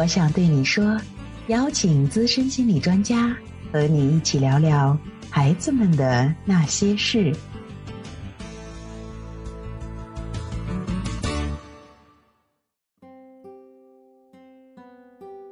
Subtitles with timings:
[0.00, 0.96] 我想对你说，
[1.48, 3.36] 邀请资深心理专家
[3.70, 4.96] 和你一起聊聊
[5.28, 7.36] 孩子们的那些事。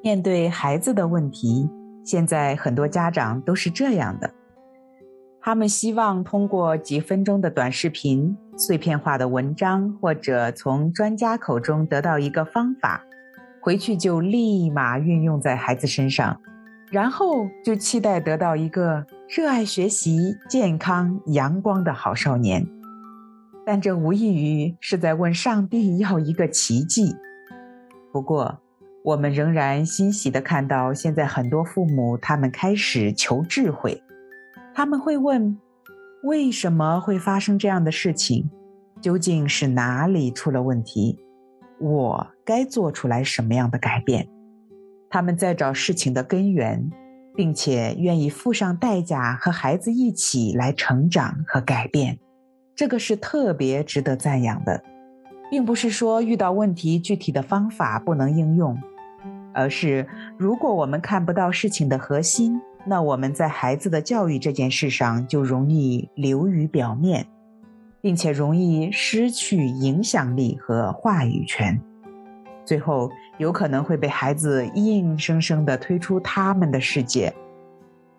[0.02, 1.68] 面对孩子的问题，
[2.02, 4.32] 现在很多家长都是这样的：
[5.42, 13.04] 他们希望通过几分钟的短视频、碎片化的文章，或者从专家口中得到一个方法。
[13.60, 16.40] 回去就立马运用在孩子身上，
[16.90, 22.66] 然后就期待得到一个热爱学习、健康、阳光的好少年。
[23.66, 27.14] 但这无异于是在问上帝要一个奇迹。
[28.10, 28.60] 不过，
[29.04, 34.02] 我们仍然欣喜地看到，现在很多父母他们开始求智慧，
[34.74, 35.58] 他们会问：
[36.22, 38.50] 为什么会发生这样的事情？
[39.00, 41.18] 究竟是哪里出了问题？
[41.80, 44.28] 我该做出来什么样的改变？
[45.10, 46.90] 他们在找事情的根源，
[47.34, 52.18] 并且愿意付上代价和孩子一起来成长和改变，
[52.74, 54.82] 这个是特别值得赞扬的，
[55.50, 58.76] 并不是说遇到问题具体的方法不能应用，
[59.54, 60.06] 而是
[60.36, 67.26] 如果我们看不到事情的核心，那我们在孩子的教育这件事上就容易流于表面。
[68.00, 71.80] 并且容易失去影响力和话语权，
[72.64, 77.34] 最后有可能会被孩子硬生生地推出他们的世界，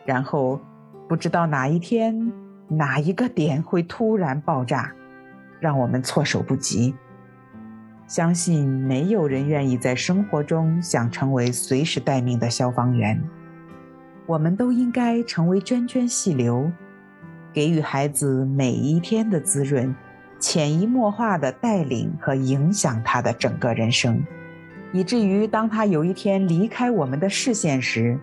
[0.05, 0.59] 然后
[1.08, 2.31] 不知道哪一天
[2.67, 4.94] 哪一个点会突然爆炸，
[5.59, 6.93] 让我们措手不及。
[8.05, 13.21] 相信没有人愿意在生活中想成为随时待命的消防员，
[14.25, 16.71] 我们都应该成为涓涓细流。
[17.59, 19.93] 给予孩子每一天的滋润，
[20.39, 24.23] 潜移默化的带领和影响他的整个人生，
[24.93, 28.17] 以至于当他有一天离开我们的视线时，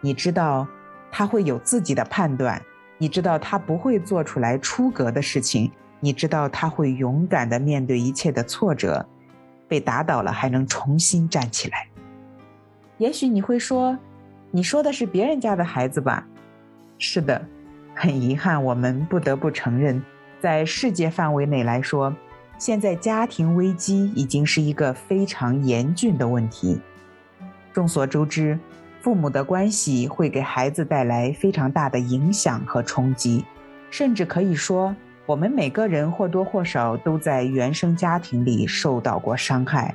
[0.00, 0.66] 你知道
[1.12, 2.60] 他会有自己的判断，
[2.98, 9.06] 你知道他不会做出来出格的事情，你知道他会勇敢的面对一切的挫折，
[9.68, 11.86] 被打倒了还能重新站起来。
[12.98, 13.96] 也许你会说，
[14.50, 16.26] 你说的是别人家的孩子吧？
[16.98, 17.40] 是的。
[18.00, 20.02] 很遗憾，我们不得不承认，
[20.40, 22.16] 在世界范围内来说，
[22.56, 26.80] 现在家庭危机已经是一个非常严峻的问题。
[27.74, 28.58] 众所周知，
[29.02, 33.44] 父母的关系会给孩子带来非常大的影响和冲击，
[33.90, 34.96] 甚至可以说，
[35.26, 39.94] 我们每个人或多或少都在原生家庭里受到过伤害。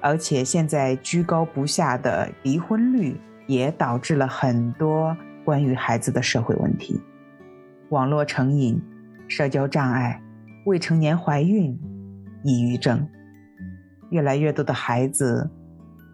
[0.00, 7.02] 而且，现在居高不下的离婚率也导致了很多关于孩子的社会问题。
[7.90, 8.80] 网络成瘾、
[9.28, 10.20] 社交障碍、
[10.64, 11.78] 未成年怀孕、
[12.42, 13.06] 抑郁症，
[14.10, 15.48] 越来越多的孩子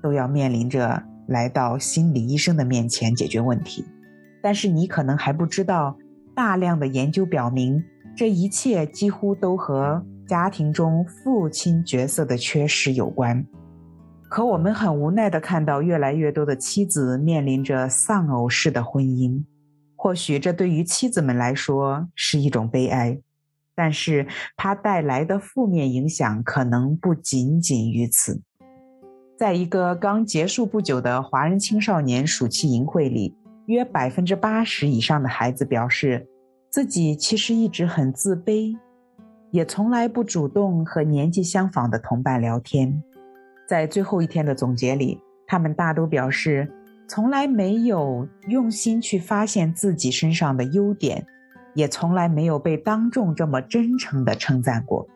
[0.02, 3.84] 都要面临着来到心理医生的面前解决问题。
[4.42, 5.96] 但是你可能还不知道，
[6.34, 7.82] 大量的研究表明，
[8.14, 13.46] 这一切几乎都和家庭中父亲角色的缺失有关。
[14.28, 19.44] 可我们很无奈地看到，越来越多的妻子面临着丧偶式的婚姻。
[20.02, 23.20] 或许这对于妻子们来说是一种悲哀，
[23.72, 24.26] 但是
[24.56, 28.42] 它带来的负面影响可能不仅仅于此。
[29.38, 33.36] 在一个刚结束不久的华人青少年暑期营会里，
[33.66, 36.26] 约百分之八十以上的孩子表示，
[36.68, 38.76] 自己其实一直很自卑，
[39.52, 43.00] 也从来不主动和年纪相仿的同伴聊天。
[43.68, 46.68] 在最后一天的总结里，他们大都表示。
[47.08, 51.26] 从来没有用心去发现自己身上的优点，
[51.74, 55.06] 也从来没有被当众这么真诚的称赞过。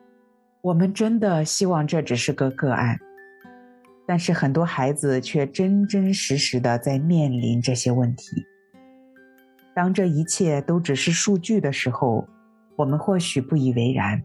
[0.60, 2.98] 我们真的希望这只是个个案，
[4.06, 8.44] 但是很多孩子却真真实实的在面临这些问题。
[9.74, 12.26] 当这一切都只是数据的时候，
[12.76, 14.22] 我们或许不以为然。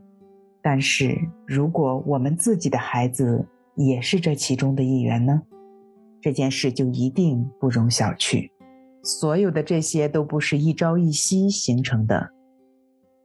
[0.62, 1.18] 但是
[1.48, 5.42] 如果我们自己的孩子也是这其中的一员呢？
[6.22, 8.50] 这件事就一定不容小觑，
[9.04, 12.30] 所有的这些都不是一朝一夕形成的。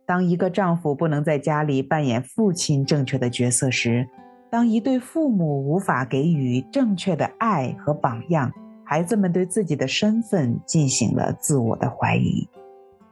[0.06, 4.08] 当一个丈夫不能在家里扮演父亲正确的角色时，
[4.48, 8.50] 当一对父母无法给予正确的爱和榜样，
[8.84, 12.48] 孩子们对自己的身份进行了自我的怀疑，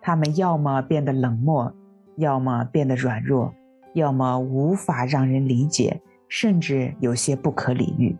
[0.01, 1.75] 他们要么变得冷漠，
[2.17, 3.53] 要么变得软弱，
[3.93, 8.17] 要么无法让人理解，甚至有些不可理喻。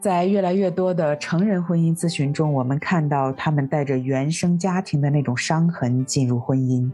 [0.00, 6.90] 在越来越多的成人婚姻咨询中，我们看到他们带着原生家庭的那种伤痕进入婚姻，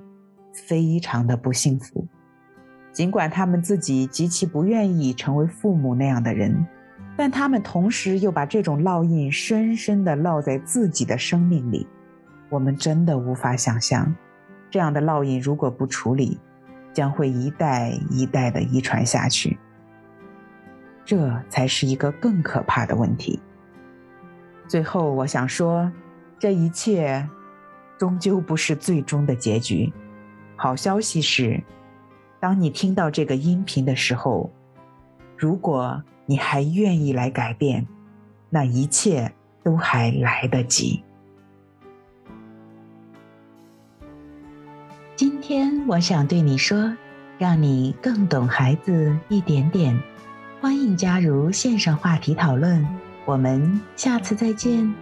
[0.52, 2.06] 非常的不幸福。
[2.92, 6.66] 尽管他们自己极其不愿意成为父母那样的人，
[7.16, 11.86] 但他们同时又把这种烙印深深的烙在自己的生命里。
[12.48, 14.14] 我们真的无法想象，
[14.70, 16.38] 这样的烙印如果不处理，
[16.92, 19.58] 将会一代一代的遗传下去。
[21.04, 23.40] 这才是一个更可怕的问题。
[24.68, 25.90] 最后，我想说，
[26.38, 27.28] 这一切
[27.98, 29.92] 终究不是最终的结局。
[30.56, 31.62] 好消息是，
[32.40, 34.50] 当你听到这个音频的时候，
[35.36, 37.86] 如果你还愿意来改变，
[38.48, 39.32] 那一切
[39.62, 41.02] 都还来得及。
[45.16, 46.96] 今天我想对你说，
[47.38, 50.00] 让你更懂孩子一点点。
[50.62, 52.86] 欢迎加入线上话题讨论，
[53.24, 54.94] 我们下次再见。